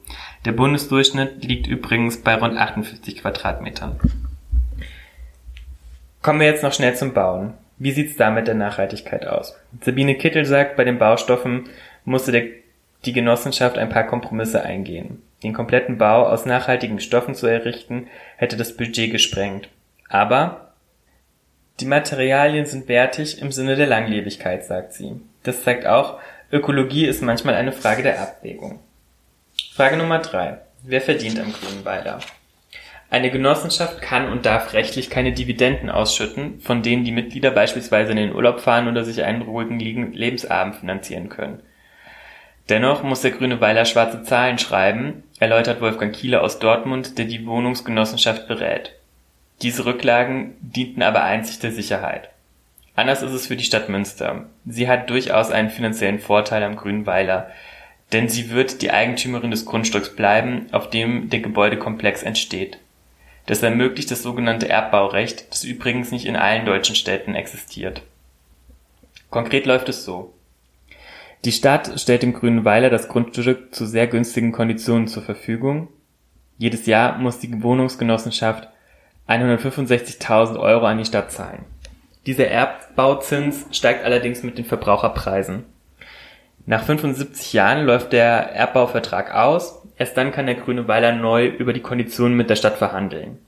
Der 0.46 0.54
Bundesdurchschnitt 0.54 1.44
liegt 1.44 1.68
übrigens 1.68 2.22
bei 2.22 2.36
rund 2.36 2.58
58 2.58 3.18
Quadratmetern. 3.18 4.00
Kommen 6.22 6.40
wir 6.40 6.48
jetzt 6.48 6.64
noch 6.64 6.72
schnell 6.72 6.96
zum 6.96 7.14
Bauen. 7.14 7.56
Wie 7.78 7.92
sieht's 7.92 8.16
da 8.16 8.30
mit 8.30 8.48
der 8.48 8.56
Nachhaltigkeit 8.56 9.26
aus? 9.28 9.56
Sabine 9.82 10.16
Kittel 10.16 10.46
sagt, 10.46 10.76
bei 10.76 10.84
den 10.84 11.00
Baustoffen 11.00 11.70
musste 12.06 12.32
der 12.32 12.44
die 13.06 13.14
Genossenschaft 13.14 13.78
ein 13.78 13.90
paar 13.90 14.06
Kompromisse 14.06 14.64
eingehen. 14.64 15.22
Den 15.44 15.54
kompletten 15.54 15.98
Bau 15.98 16.26
aus 16.26 16.46
nachhaltigen 16.46 17.00
Stoffen 17.00 17.36
zu 17.36 17.48
errichten, 17.48 18.08
hätte 18.38 18.56
das 18.56 18.78
Budget 18.78 19.12
gesprengt. 19.12 19.70
Aber 20.08 20.74
die 21.80 21.86
Materialien 21.86 22.66
sind 22.66 22.88
wertig 22.88 23.42
im 23.42 23.52
Sinne 23.52 23.76
der 23.76 23.88
Langlebigkeit, 23.88 24.64
sagt 24.64 24.94
sie. 24.94 25.20
Das 25.44 25.64
zeigt 25.64 25.86
auch, 25.86 26.20
Ökologie 26.52 27.06
ist 27.06 27.22
manchmal 27.22 27.56
eine 27.56 27.72
Frage 27.72 28.04
der 28.04 28.22
Abwägung. 28.22 28.80
Frage 29.74 29.98
Nummer 29.98 30.20
drei: 30.20 30.60
Wer 30.84 31.02
verdient 31.02 31.40
am 31.40 31.52
Grünweiler? 31.52 32.20
Eine 33.14 33.30
Genossenschaft 33.30 34.02
kann 34.02 34.28
und 34.28 34.48
darf 34.48 34.74
rechtlich 34.74 35.12
keine 35.12 35.34
Dividenden 35.34 35.92
ausschütten, 35.92 36.60
von 36.62 36.82
denen 36.82 37.04
die 37.04 37.12
Mitglieder 37.12 37.52
beispielsweise 37.52 38.10
in 38.10 38.18
den 38.18 38.34
Urlaub 38.34 38.60
fahren 38.60 38.88
oder 38.88 39.04
sich 39.04 39.24
einen 39.24 39.44
ruhigen 39.44 39.78
Lebensabend 39.80 40.78
finanzieren 40.78 41.30
können. 41.30 41.62
Dennoch 42.70 43.04
muss 43.04 43.22
der 43.22 43.30
Grüne 43.30 43.62
Weiler 43.62 43.86
schwarze 43.86 44.24
Zahlen 44.24 44.58
schreiben, 44.58 45.22
erläutert 45.40 45.80
Wolfgang 45.80 46.12
Kiele 46.12 46.42
aus 46.42 46.58
Dortmund, 46.58 47.20
der 47.20 47.26
die 47.26 47.46
Wohnungsgenossenschaft 47.46 48.48
berät. 48.48 48.96
Diese 49.62 49.86
Rücklagen 49.86 50.56
dienten 50.62 51.04
aber 51.04 51.24
einzig 51.24 51.60
der 51.60 51.72
Sicherheit. 51.72 52.32
Anders 52.96 53.22
ist 53.22 53.34
es 53.34 53.46
für 53.46 53.56
die 53.56 53.64
Stadt 53.64 53.90
Münster. 53.90 54.46
Sie 54.66 54.88
hat 54.88 55.12
durchaus 55.12 55.52
einen 55.52 55.70
finanziellen 55.70 56.18
Vorteil 56.18 56.64
am 56.64 56.78
Grünen 56.78 57.06
Weiler, 57.06 57.52
denn 58.12 58.28
sie 58.28 58.50
wird 58.50 58.82
die 58.82 58.90
Eigentümerin 58.90 59.52
des 59.52 59.68
Grundstücks 59.68 60.16
bleiben, 60.16 60.66
auf 60.72 60.90
dem 60.90 61.30
der 61.30 61.42
Gebäudekomplex 61.42 62.24
entsteht. 62.24 62.80
Das 63.46 63.62
ermöglicht 63.62 64.10
das 64.10 64.24
sogenannte 64.24 64.70
Erbbaurecht, 64.70 65.52
das 65.52 65.64
übrigens 65.64 66.12
nicht 66.12 66.26
in 66.26 66.36
allen 66.36 66.66
deutschen 66.66 66.96
Städten 66.96 67.36
existiert. 67.36 68.02
Konkret 69.30 69.66
läuft 69.66 69.90
es 69.90 70.06
so. 70.06 70.34
Die 71.44 71.52
Stadt 71.52 72.00
stellt 72.00 72.24
dem 72.24 72.34
Grünen 72.34 72.64
Weiler 72.64 72.90
das 72.90 73.10
Grundstück 73.10 73.76
zu 73.76 73.86
sehr 73.86 74.08
günstigen 74.08 74.54
Konditionen 74.54 75.08
zur 75.08 75.24
Verfügung. 75.24 75.90
Jedes 76.58 76.86
Jahr 76.86 77.18
muss 77.18 77.40
die 77.40 77.62
Wohnungsgenossenschaft 77.62 78.70
165.000 79.28 80.58
Euro 80.58 80.86
an 80.86 81.00
die 81.00 81.06
Stadt 81.06 81.32
zahlen. 81.32 81.66
Dieser 82.26 82.48
Erbbauzins 82.48 83.66
steigt 83.72 84.06
allerdings 84.06 84.44
mit 84.44 84.58
den 84.58 84.64
Verbraucherpreisen. 84.64 85.66
Nach 86.66 86.84
75 86.84 87.52
Jahren 87.52 87.86
läuft 87.86 88.14
der 88.14 88.54
Erbbauvertrag 88.54 89.34
aus, 89.36 89.82
erst 89.98 90.16
dann 90.16 90.32
kann 90.32 90.46
der 90.46 90.56
Grüne 90.56 90.88
Weiler 90.88 91.12
neu 91.12 91.48
über 91.48 91.74
die 91.74 91.82
Konditionen 91.82 92.38
mit 92.38 92.50
der 92.50 92.56
Stadt 92.56 92.78
verhandeln. 92.78 93.40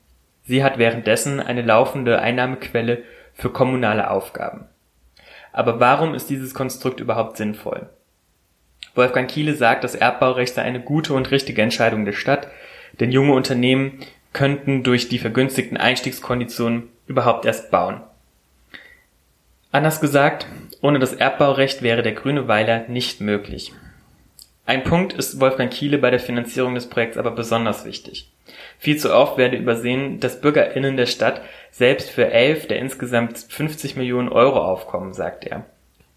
Sie 0.44 0.64
hat 0.64 0.78
währenddessen 0.78 1.40
eine 1.40 1.62
laufende 1.62 2.20
Einnahmequelle 2.20 3.04
für 3.34 3.50
kommunale 3.50 4.10
Aufgaben. 4.10 4.66
Aber 5.54 5.80
warum 5.80 6.14
ist 6.14 6.30
dieses 6.30 6.54
Konstrukt 6.54 7.00
überhaupt 7.00 7.38
sinnvoll? 7.38 7.90
Wolfgang 8.96 9.30
Kiele 9.30 9.56
sagt, 9.56 9.84
das 9.84 9.96
Erbbaurecht 9.96 10.54
sei 10.54 10.64
eine 10.64 10.82
gute 10.82 11.14
und 11.14 11.32
richtige 11.32 11.62
Entscheidung 11.62 12.06
der 12.06 12.14
Stadt, 12.14 12.50
denn 13.00 13.12
junge 13.12 13.34
Unternehmen 13.34 14.00
könnten 14.34 14.84
durch 14.84 15.08
die 15.08 15.20
vergünstigten 15.20 15.78
Einstiegskonditionen 15.78 16.90
überhaupt 17.08 17.46
erst 17.46 17.72
bauen. 17.72 18.02
Anders 19.76 20.00
gesagt, 20.00 20.48
ohne 20.80 21.00
das 21.00 21.12
Erbbaurecht 21.12 21.82
wäre 21.82 22.02
der 22.02 22.14
grüne 22.14 22.48
Weiler 22.48 22.86
nicht 22.88 23.20
möglich. 23.20 23.74
Ein 24.66 24.86
Punkt 24.86 25.12
ist 25.12 25.42
Wolfgang 25.42 25.70
Kiele 25.70 25.98
bei 25.98 26.12
der 26.12 26.22
Finanzierung 26.22 26.76
des 26.76 26.88
Projekts 26.90 27.18
aber 27.18 27.32
besonders 27.32 27.84
wichtig. 27.84 28.32
Viel 28.80 28.96
zu 28.96 29.14
oft 29.14 29.38
werde 29.38 29.58
übersehen, 29.58 30.22
dass 30.22 30.40
BürgerInnen 30.40 30.96
der 30.96 31.08
Stadt 31.08 31.42
selbst 31.72 32.10
für 32.10 32.32
elf 32.32 32.70
der 32.70 32.80
insgesamt 32.80 33.38
50 33.38 33.98
Millionen 33.98 34.30
Euro 34.30 34.60
aufkommen, 34.60 35.12
sagt 35.12 35.44
er. 35.44 35.66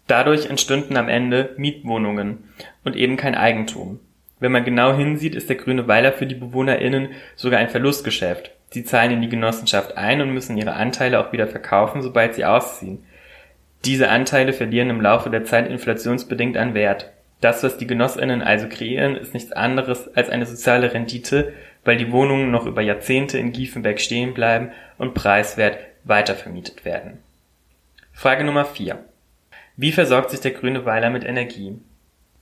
Dadurch 0.07 0.45
entstünden 0.45 0.95
am 0.95 1.09
Ende 1.09 1.53
Mietwohnungen 1.57 2.45
und 2.85 2.95
eben 2.95 3.17
kein 3.17 3.35
Eigentum. 3.35 3.99
Wenn 4.39 4.53
man 4.53 4.63
genau 4.63 4.95
hinsieht, 4.95 5.35
ist 5.35 5.49
der 5.49 5.57
Grüne 5.57 5.85
Weiler 5.85 6.13
für 6.13 6.27
die 6.27 6.35
BewohnerInnen 6.35 7.09
sogar 7.35 7.59
ein 7.59 7.67
Verlustgeschäft. 7.67 8.51
Sie 8.69 8.85
zahlen 8.85 9.11
in 9.11 9.21
die 9.21 9.27
Genossenschaft 9.27 9.97
ein 9.97 10.21
und 10.21 10.33
müssen 10.33 10.55
ihre 10.55 10.75
Anteile 10.75 11.19
auch 11.19 11.33
wieder 11.33 11.47
verkaufen, 11.47 12.01
sobald 12.01 12.35
sie 12.35 12.45
ausziehen. 12.45 13.03
Diese 13.85 14.09
Anteile 14.09 14.53
verlieren 14.53 14.89
im 14.89 15.01
Laufe 15.01 15.29
der 15.29 15.45
Zeit 15.45 15.69
inflationsbedingt 15.69 16.57
an 16.57 16.73
Wert. 16.73 17.11
Das, 17.41 17.63
was 17.63 17.77
die 17.77 17.87
GenossInnen 17.87 18.41
also 18.41 18.67
kreieren, 18.67 19.15
ist 19.15 19.33
nichts 19.33 19.53
anderes 19.53 20.13
als 20.15 20.29
eine 20.29 20.45
soziale 20.45 20.93
Rendite, 20.93 21.53
weil 21.85 21.95
die 21.95 22.11
Wohnungen 22.11 22.51
noch 22.51 22.65
über 22.65 22.81
Jahrzehnte 22.81 23.37
in 23.37 23.53
Giefenberg 23.53 24.01
stehen 24.01 24.33
bleiben 24.33 24.71
und 24.97 25.13
preiswert 25.13 25.77
weitervermietet 26.03 26.83
werden. 26.83 27.19
Frage 28.11 28.43
Nummer 28.43 28.65
4. 28.65 28.99
Wie 29.77 29.93
versorgt 29.93 30.31
sich 30.31 30.41
der 30.41 30.51
grüne 30.51 30.85
Weiler 30.85 31.09
mit 31.09 31.23
Energie? 31.23 31.79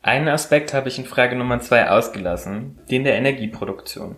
Einen 0.02 0.28
Aspekt 0.28 0.74
habe 0.74 0.90
ich 0.90 0.98
in 0.98 1.06
Frage 1.06 1.36
Nummer 1.36 1.60
2 1.60 1.92
ausgelassen, 1.92 2.80
den 2.90 3.04
der 3.04 3.16
Energieproduktion. 3.16 4.16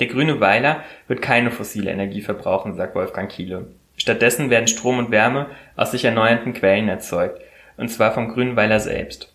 Der 0.00 0.06
grüne 0.06 0.40
Weiler 0.40 0.82
wird 1.06 1.20
keine 1.20 1.50
fossile 1.50 1.90
Energie 1.90 2.22
verbrauchen, 2.22 2.74
sagt 2.74 2.94
Wolfgang 2.94 3.30
Kiele. 3.30 3.66
Stattdessen 4.02 4.50
werden 4.50 4.66
Strom 4.66 4.98
und 4.98 5.12
Wärme 5.12 5.46
aus 5.76 5.92
sich 5.92 6.04
erneuernden 6.04 6.54
Quellen 6.54 6.88
erzeugt, 6.88 7.40
und 7.76 7.88
zwar 7.88 8.12
vom 8.12 8.30
grünen 8.30 8.56
Weiler 8.56 8.80
selbst. 8.80 9.32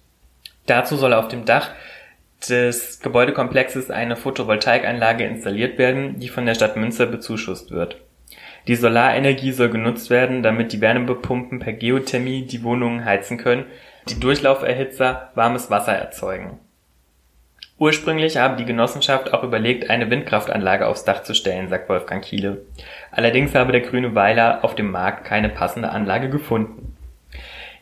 Dazu 0.66 0.98
soll 0.98 1.14
auf 1.14 1.30
dem 1.30 1.46
Dach 1.46 1.72
des 2.50 3.00
Gebäudekomplexes 3.00 3.90
eine 3.90 4.18
Photovoltaikanlage 4.18 5.24
installiert 5.24 5.78
werden, 5.78 6.20
die 6.20 6.28
von 6.28 6.46
der 6.46 6.54
Stadt 6.54 6.76
Münster 6.76 7.06
bezuschusst 7.06 7.72
wird. 7.72 8.02
Die 8.68 8.76
Solarenergie 8.76 9.54
soll 9.54 9.70
genutzt 9.70 10.10
werden, 10.10 10.44
damit 10.44 10.74
die 10.74 10.82
Wärmepumpen 10.82 11.60
per 11.60 11.72
Geothermie 11.72 12.42
die 12.42 12.62
Wohnungen 12.64 13.06
heizen 13.06 13.38
können, 13.38 13.68
die 14.10 14.20
Durchlauferhitzer 14.20 15.32
warmes 15.34 15.72
Wasser 15.72 15.94
erzeugen. 15.94 16.60
Ursprünglich 17.80 18.38
habe 18.38 18.58
die 18.58 18.66
Genossenschaft 18.66 19.34
auch 19.34 19.44
überlegt, 19.44 19.90
eine 19.90 20.10
Windkraftanlage 20.10 20.88
aufs 20.88 21.06
Dach 21.06 21.24
zu 21.24 21.36
stellen, 21.36 21.70
sagt 21.70 21.90
Wolfgang 21.90 22.24
Kiele. 22.24 22.62
Allerdings 23.12 23.54
habe 23.54 23.72
der 23.72 23.82
grüne 23.82 24.16
Weiler 24.16 24.64
auf 24.64 24.74
dem 24.74 24.90
Markt 24.90 25.26
keine 25.26 25.50
passende 25.50 25.90
Anlage 25.90 26.30
gefunden. 26.30 26.96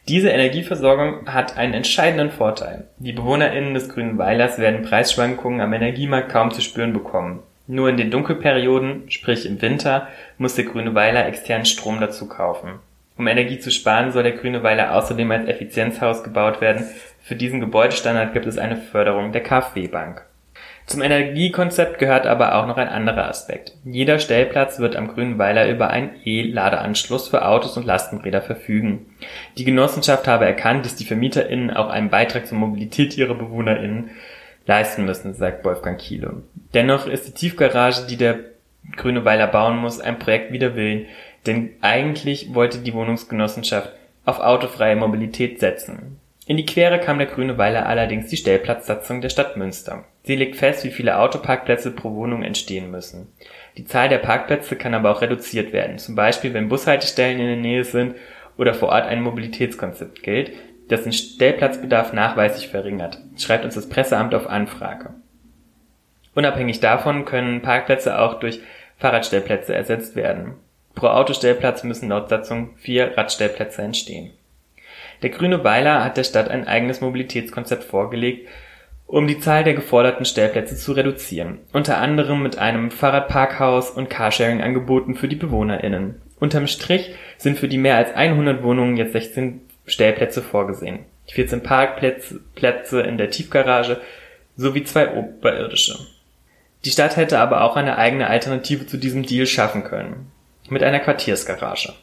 Diese 0.07 0.29
Energieversorgung 0.29 1.33
hat 1.33 1.57
einen 1.57 1.73
entscheidenden 1.73 2.29
Vorteil. 2.29 2.87
Die 2.97 3.13
BewohnerInnen 3.13 3.73
des 3.73 3.89
grünen 3.89 4.17
Weilers 4.17 4.59
werden 4.59 4.83
Preisschwankungen 4.83 5.61
am 5.61 5.73
Energiemarkt 5.73 6.29
kaum 6.29 6.51
zu 6.51 6.61
spüren 6.61 6.93
bekommen. 6.93 7.41
Nur 7.65 7.89
in 7.89 7.97
den 7.97 8.11
Dunkelperioden, 8.11 9.09
sprich 9.09 9.47
im 9.47 9.61
Winter, 9.61 10.09
muss 10.37 10.53
der 10.53 10.65
grüne 10.65 10.93
Weiler 10.93 11.25
externen 11.25 11.65
Strom 11.65 11.99
dazu 11.99 12.27
kaufen. 12.27 12.73
Um 13.17 13.27
Energie 13.27 13.57
zu 13.57 13.71
sparen, 13.71 14.11
soll 14.11 14.23
der 14.23 14.33
grüne 14.33 14.61
Weiler 14.61 14.93
außerdem 14.93 15.31
als 15.31 15.47
Effizienzhaus 15.47 16.23
gebaut 16.23 16.61
werden. 16.61 16.85
Für 17.25 17.35
diesen 17.35 17.59
Gebäudestandard 17.59 18.33
gibt 18.33 18.45
es 18.45 18.59
eine 18.59 18.77
Förderung 18.77 19.31
der 19.31 19.41
KfW-Bank. 19.41 20.23
Zum 20.85 21.01
Energiekonzept 21.01 21.97
gehört 21.97 22.27
aber 22.27 22.53
auch 22.53 22.67
noch 22.67 22.77
ein 22.77 22.87
anderer 22.87 23.27
Aspekt. 23.27 23.73
Jeder 23.83 24.19
Stellplatz 24.19 24.77
wird 24.77 24.95
am 24.95 25.07
Grünen 25.07 25.39
Weiler 25.39 25.67
über 25.67 25.89
einen 25.89 26.11
E-Ladeanschluss 26.23 27.27
für 27.27 27.43
Autos 27.47 27.77
und 27.77 27.85
Lastenräder 27.87 28.43
verfügen. 28.43 29.07
Die 29.57 29.63
Genossenschaft 29.63 30.27
habe 30.27 30.45
erkannt, 30.45 30.85
dass 30.85 30.97
die 30.97 31.05
VermieterInnen 31.05 31.71
auch 31.71 31.89
einen 31.89 32.11
Beitrag 32.11 32.45
zur 32.45 32.59
Mobilität 32.59 33.17
ihrer 33.17 33.33
BewohnerInnen 33.33 34.11
leisten 34.67 35.05
müssen, 35.05 35.33
sagt 35.33 35.65
Wolfgang 35.65 35.99
Kiele. 35.99 36.43
Dennoch 36.75 37.07
ist 37.07 37.27
die 37.27 37.33
Tiefgarage, 37.33 38.05
die 38.07 38.17
der 38.17 38.37
Grüne 38.97 39.25
Weiler 39.25 39.47
bauen 39.47 39.77
muss, 39.77 39.99
ein 39.99 40.19
Projekt 40.19 40.51
wider 40.51 40.75
Willen, 40.75 41.07
denn 41.47 41.71
eigentlich 41.81 42.53
wollte 42.53 42.77
die 42.77 42.93
Wohnungsgenossenschaft 42.93 43.93
auf 44.25 44.39
autofreie 44.39 44.95
Mobilität 44.95 45.59
setzen. 45.59 46.19
In 46.47 46.57
die 46.57 46.65
Quere 46.65 46.99
kam 46.99 47.17
der 47.17 47.27
Grüne 47.27 47.57
Weiler 47.57 47.87
allerdings 47.87 48.27
die 48.27 48.37
Stellplatzsatzung 48.37 49.19
der 49.19 49.29
Stadt 49.29 49.57
Münster. 49.57 50.03
Sie 50.23 50.35
legt 50.35 50.55
fest, 50.55 50.83
wie 50.83 50.91
viele 50.91 51.17
Autoparkplätze 51.17 51.89
pro 51.89 52.13
Wohnung 52.13 52.43
entstehen 52.43 52.91
müssen. 52.91 53.33
Die 53.77 53.85
Zahl 53.85 54.09
der 54.09 54.19
Parkplätze 54.19 54.75
kann 54.75 54.93
aber 54.93 55.11
auch 55.11 55.21
reduziert 55.21 55.73
werden, 55.73 55.97
zum 55.97 56.13
Beispiel 56.15 56.53
wenn 56.53 56.69
Bushaltestellen 56.69 57.39
in 57.39 57.47
der 57.47 57.55
Nähe 57.55 57.83
sind 57.83 58.15
oder 58.57 58.75
vor 58.75 58.89
Ort 58.89 59.07
ein 59.07 59.23
Mobilitätskonzept 59.23 60.21
gilt, 60.21 60.51
das 60.87 61.03
den 61.03 61.13
Stellplatzbedarf 61.13 62.13
nachweislich 62.13 62.67
verringert, 62.67 63.17
schreibt 63.37 63.65
uns 63.65 63.73
das 63.73 63.89
Presseamt 63.89 64.35
auf 64.35 64.47
Anfrage. 64.47 65.15
Unabhängig 66.35 66.79
davon 66.79 67.25
können 67.25 67.63
Parkplätze 67.63 68.19
auch 68.19 68.39
durch 68.39 68.59
Fahrradstellplätze 68.97 69.73
ersetzt 69.73 70.15
werden. 70.15 70.53
Pro 70.93 71.07
Autostellplatz 71.07 71.83
müssen 71.83 72.09
laut 72.09 72.29
Satzung 72.29 72.77
vier 72.77 73.17
Radstellplätze 73.17 73.81
entstehen. 73.81 74.31
Der 75.21 75.29
Grüne 75.29 75.63
Weiler 75.63 76.03
hat 76.03 76.17
der 76.17 76.23
Stadt 76.23 76.49
ein 76.49 76.67
eigenes 76.67 77.01
Mobilitätskonzept 77.01 77.83
vorgelegt, 77.83 78.47
um 79.07 79.27
die 79.27 79.39
Zahl 79.39 79.63
der 79.63 79.73
geforderten 79.73 80.25
Stellplätze 80.25 80.75
zu 80.75 80.93
reduzieren, 80.93 81.59
unter 81.73 81.99
anderem 81.99 82.41
mit 82.41 82.57
einem 82.57 82.91
Fahrradparkhaus 82.91 83.91
und 83.91 84.09
Carsharing-Angeboten 84.09 85.15
für 85.15 85.27
die 85.27 85.35
BewohnerInnen. 85.35 86.21
Unterm 86.39 86.67
Strich 86.67 87.13
sind 87.37 87.59
für 87.59 87.67
die 87.67 87.77
mehr 87.77 87.97
als 87.97 88.13
100 88.13 88.63
Wohnungen 88.63 88.97
jetzt 88.97 89.13
16 89.13 89.61
Stellplätze 89.85 90.41
vorgesehen, 90.41 90.99
14 91.27 91.61
Parkplätze 91.61 92.41
Plätze 92.55 93.01
in 93.01 93.17
der 93.17 93.29
Tiefgarage 93.29 94.01
sowie 94.57 94.83
zwei 94.83 95.13
oberirdische. 95.13 95.97
Die 96.83 96.91
Stadt 96.91 97.17
hätte 97.17 97.39
aber 97.39 97.61
auch 97.61 97.75
eine 97.75 97.97
eigene 97.97 98.27
Alternative 98.27 98.85
zu 98.85 98.97
diesem 98.97 99.23
Deal 99.23 99.47
schaffen 99.47 99.83
können, 99.83 100.31
mit 100.69 100.83
einer 100.83 100.99
Quartiersgarage. 100.99 101.93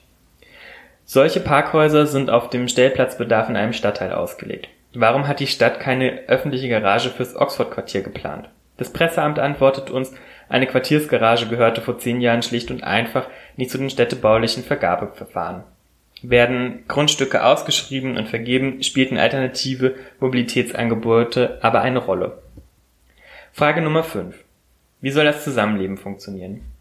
Solche 1.13 1.41
Parkhäuser 1.41 2.07
sind 2.07 2.31
auf 2.31 2.49
dem 2.49 2.69
Stellplatzbedarf 2.69 3.51
in 3.51 3.57
einem 3.57 3.75
Stadtteil 3.75 4.13
ausgelegt. 4.13 4.71
Warum 4.95 5.29
hat 5.29 5.41
die 5.41 5.47
Stadt 5.47 5.79
keine 5.79 6.21
öffentliche 6.27 6.71
Garage 6.71 7.11
fürs 7.11 7.37
Oxford-Quartier 7.37 8.01
geplant? 8.01 8.49
Das 8.79 8.89
Presseamt 8.89 9.39
antwortet 9.39 9.91
uns, 9.91 10.15
eine 10.49 10.67
Quartiersgarage 10.67 11.49
gehörte 11.49 11.83
vor 11.83 11.99
zehn 11.99 12.23
Jahren 12.23 12.43
schlicht 12.43 12.71
und 12.71 12.83
einfach 12.83 13.27
nicht 13.59 13.71
zu 13.71 13.77
den 13.77 13.91
städtebaulichen 13.91 14.65
Vergabeverfahren. 14.65 15.65
Werden 16.23 16.85
Grundstücke 16.89 17.45
ausgeschrieben 17.45 18.17
und 18.17 18.31
vergeben, 18.31 18.83
spielten 18.83 19.19
alternative 19.19 19.97
Mobilitätsangebote 20.19 21.59
aber 21.61 21.83
eine 21.83 21.99
Rolle. 21.99 22.39
Frage 23.53 23.83
Nummer 23.83 24.03
5. 24.03 24.35
Wie 25.03 25.11
soll 25.11 25.27
das 25.27 25.45
Zusammenleben 25.45 25.99
funktionieren? 25.99 26.72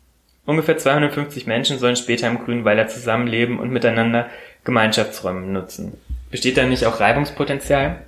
Ungefähr 0.45 0.77
250 0.77 1.45
Menschen 1.45 1.77
sollen 1.77 1.95
später 1.95 2.27
im 2.27 2.43
Grünweiler 2.43 2.88
zusammenleben 2.88 3.60
und 3.60 3.71
miteinander 3.71 4.27
Gemeinschaftsräume 4.63 5.41
nutzen. 5.41 5.98
Besteht 6.31 6.57
da 6.57 6.65
nicht 6.65 6.86
auch 6.86 7.00
Reibungspotenzial? 7.00 8.01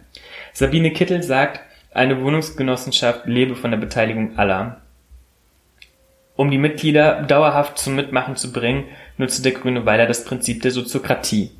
Sabine 0.54 0.92
Kittel 0.92 1.24
sagt, 1.24 1.62
eine 1.94 2.22
Wohnungsgenossenschaft 2.22 3.28
lebe 3.28 3.56
von 3.56 3.72
der 3.72 3.78
Beteiligung 3.78 4.38
aller. 4.38 4.82
Um 6.36 6.50
die 6.50 6.58
Mitglieder 6.58 7.22
dauerhaft 7.22 7.78
zum 7.78 7.96
Mitmachen 7.96 8.36
zu 8.36 8.52
bringen, 8.52 8.86
nutzte 9.18 9.44
der 9.44 9.52
Grüne 9.52 9.86
Weiler 9.86 10.08
das 10.08 10.26
Prinzip 10.26 10.64
der 10.64 10.72
Soziokratie. 10.72 11.52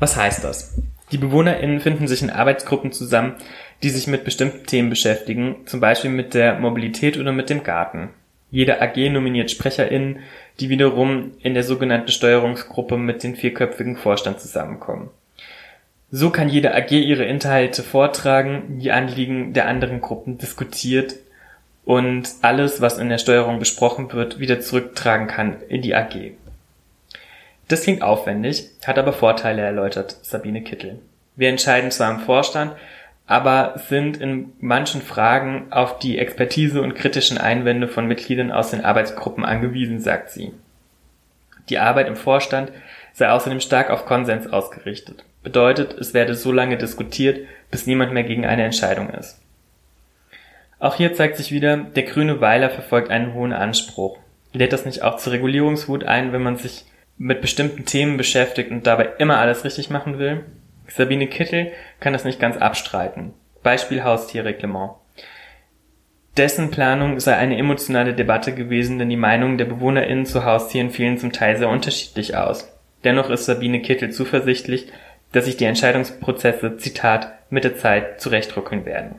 Was 0.00 0.16
heißt 0.16 0.42
das? 0.42 0.80
Die 1.12 1.18
BewohnerInnen 1.18 1.80
finden 1.80 2.08
sich 2.08 2.22
in 2.22 2.30
Arbeitsgruppen 2.30 2.90
zusammen, 2.90 3.36
die 3.84 3.90
sich 3.90 4.08
mit 4.08 4.24
bestimmten 4.24 4.66
Themen 4.66 4.90
beschäftigen, 4.90 5.58
zum 5.66 5.78
Beispiel 5.78 6.10
mit 6.10 6.34
der 6.34 6.58
Mobilität 6.58 7.16
oder 7.16 7.30
mit 7.30 7.48
dem 7.48 7.62
Garten. 7.62 8.08
Jede 8.50 8.80
AG 8.80 8.96
nominiert 9.10 9.50
SprecherInnen, 9.50 10.20
die 10.60 10.68
wiederum 10.68 11.32
in 11.40 11.54
der 11.54 11.64
sogenannten 11.64 12.10
Steuerungsgruppe 12.10 12.96
mit 12.96 13.22
dem 13.22 13.34
vierköpfigen 13.34 13.96
Vorstand 13.96 14.40
zusammenkommen. 14.40 15.10
So 16.10 16.30
kann 16.30 16.48
jede 16.48 16.74
AG 16.74 16.92
ihre 16.92 17.24
Inhalte 17.24 17.82
vortragen, 17.82 18.78
die 18.78 18.92
Anliegen 18.92 19.52
der 19.52 19.66
anderen 19.66 20.00
Gruppen 20.00 20.38
diskutiert 20.38 21.16
und 21.84 22.30
alles, 22.42 22.80
was 22.80 22.98
in 22.98 23.08
der 23.08 23.18
Steuerung 23.18 23.58
besprochen 23.58 24.12
wird, 24.12 24.38
wieder 24.38 24.60
zurücktragen 24.60 25.26
kann 25.26 25.56
in 25.68 25.82
die 25.82 25.94
AG. 25.94 26.32
Das 27.68 27.82
klingt 27.82 28.02
aufwendig, 28.02 28.70
hat 28.86 28.98
aber 28.98 29.12
Vorteile, 29.12 29.62
erläutert 29.62 30.16
Sabine 30.22 30.62
Kittel. 30.62 31.00
Wir 31.34 31.48
entscheiden 31.48 31.90
zwar 31.90 32.12
im 32.12 32.20
Vorstand, 32.20 32.72
aber 33.26 33.80
sind 33.88 34.18
in 34.18 34.52
manchen 34.60 35.02
Fragen 35.02 35.66
auf 35.70 35.98
die 35.98 36.18
Expertise 36.18 36.80
und 36.80 36.94
kritischen 36.94 37.38
Einwände 37.38 37.88
von 37.88 38.06
Mitgliedern 38.06 38.52
aus 38.52 38.70
den 38.70 38.84
Arbeitsgruppen 38.84 39.44
angewiesen, 39.44 40.00
sagt 40.00 40.30
sie. 40.30 40.52
Die 41.68 41.78
Arbeit 41.78 42.06
im 42.06 42.16
Vorstand 42.16 42.70
sei 43.12 43.28
außerdem 43.28 43.60
stark 43.60 43.90
auf 43.90 44.06
Konsens 44.06 44.46
ausgerichtet. 44.46 45.24
Bedeutet, 45.42 45.94
es 45.94 46.14
werde 46.14 46.34
so 46.34 46.52
lange 46.52 46.76
diskutiert, 46.76 47.46
bis 47.70 47.86
niemand 47.86 48.12
mehr 48.12 48.24
gegen 48.24 48.46
eine 48.46 48.64
Entscheidung 48.64 49.10
ist. 49.10 49.40
Auch 50.78 50.94
hier 50.94 51.14
zeigt 51.14 51.36
sich 51.36 51.50
wieder, 51.50 51.76
der 51.78 52.02
grüne 52.04 52.40
Weiler 52.40 52.70
verfolgt 52.70 53.10
einen 53.10 53.34
hohen 53.34 53.52
Anspruch. 53.52 54.18
Lädt 54.52 54.72
das 54.72 54.84
nicht 54.84 55.02
auch 55.02 55.16
zur 55.16 55.32
Regulierungswut 55.32 56.04
ein, 56.04 56.32
wenn 56.32 56.42
man 56.42 56.56
sich 56.56 56.84
mit 57.18 57.40
bestimmten 57.40 57.86
Themen 57.86 58.16
beschäftigt 58.18 58.70
und 58.70 58.86
dabei 58.86 59.08
immer 59.18 59.38
alles 59.38 59.64
richtig 59.64 59.90
machen 59.90 60.18
will? 60.18 60.44
Sabine 60.88 61.26
Kittel 61.26 61.72
kann 62.00 62.12
das 62.12 62.24
nicht 62.24 62.40
ganz 62.40 62.56
abstreiten. 62.56 63.34
Beispiel 63.62 64.04
Haustierreglement. 64.04 64.92
Dessen 66.36 66.70
Planung 66.70 67.18
sei 67.18 67.34
eine 67.36 67.56
emotionale 67.56 68.14
Debatte 68.14 68.54
gewesen, 68.54 68.98
denn 68.98 69.08
die 69.08 69.16
Meinungen 69.16 69.56
der 69.56 69.64
BewohnerInnen 69.64 70.26
zu 70.26 70.44
Haustieren 70.44 70.90
fielen 70.90 71.16
zum 71.16 71.32
Teil 71.32 71.56
sehr 71.56 71.68
unterschiedlich 71.68 72.36
aus. 72.36 72.68
Dennoch 73.04 73.30
ist 73.30 73.46
Sabine 73.46 73.80
Kittel 73.80 74.10
zuversichtlich, 74.10 74.92
dass 75.32 75.46
sich 75.46 75.56
die 75.56 75.64
Entscheidungsprozesse, 75.64 76.76
Zitat, 76.76 77.32
mit 77.50 77.64
der 77.64 77.76
Zeit 77.76 78.20
zurechtrücken 78.20 78.84
werden. 78.84 79.16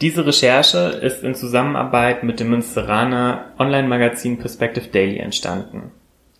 Diese 0.00 0.26
Recherche 0.26 0.78
ist 0.78 1.24
in 1.24 1.34
Zusammenarbeit 1.34 2.22
mit 2.22 2.38
dem 2.38 2.50
Münsteraner 2.50 3.52
Online-Magazin 3.58 4.38
Perspective 4.38 4.88
Daily 4.88 5.18
entstanden. 5.18 5.90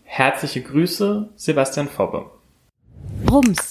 Herzliche 0.05 0.61
Grüße, 0.61 1.31
Sebastian 1.37 1.89
Fobbe. 1.89 2.31
Rums, 3.31 3.71